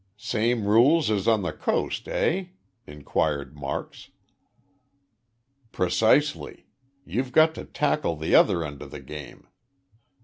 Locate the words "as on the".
1.11-1.53